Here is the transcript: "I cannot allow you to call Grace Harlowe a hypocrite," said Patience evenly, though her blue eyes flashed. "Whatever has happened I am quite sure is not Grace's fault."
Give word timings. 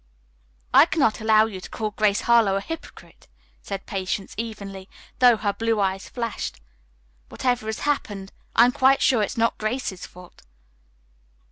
"I 0.73 0.87
cannot 0.87 1.21
allow 1.21 1.45
you 1.45 1.61
to 1.61 1.69
call 1.69 1.91
Grace 1.91 2.21
Harlowe 2.21 2.55
a 2.55 2.59
hypocrite," 2.61 3.27
said 3.61 3.85
Patience 3.85 4.33
evenly, 4.35 4.89
though 5.19 5.37
her 5.37 5.53
blue 5.53 5.79
eyes 5.79 6.09
flashed. 6.09 6.59
"Whatever 7.29 7.67
has 7.67 7.81
happened 7.81 8.31
I 8.55 8.65
am 8.65 8.71
quite 8.71 9.03
sure 9.03 9.21
is 9.21 9.37
not 9.37 9.59
Grace's 9.59 10.07
fault." 10.07 10.41